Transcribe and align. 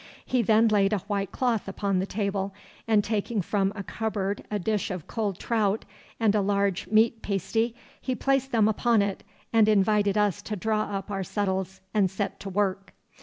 He 0.25 0.41
then 0.41 0.67
laid 0.67 0.93
a 0.93 0.97
white 1.01 1.31
cloth 1.31 1.67
upon 1.67 1.99
the 1.99 2.07
table, 2.07 2.55
and 2.87 3.03
taking 3.03 3.39
from 3.43 3.71
a 3.75 3.83
cupboard 3.83 4.43
a 4.49 4.57
dish 4.57 4.89
of 4.89 5.05
cold 5.05 5.37
trout 5.37 5.85
and 6.19 6.33
a 6.33 6.41
large 6.41 6.87
meat 6.87 7.21
pasty, 7.21 7.75
he 8.01 8.15
placed 8.15 8.51
them 8.51 8.67
upon 8.67 9.03
it, 9.03 9.23
and 9.53 9.67
invited 9.69 10.17
us 10.17 10.41
to 10.41 10.55
draw 10.55 10.85
up 10.97 11.11
our 11.11 11.23
settles 11.23 11.81
and 11.93 12.09
set 12.09 12.39
to 12.39 12.49
work. 12.49 12.93